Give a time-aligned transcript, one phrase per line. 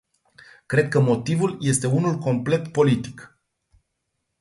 [0.65, 3.39] Cred că motivul este unul complet politic.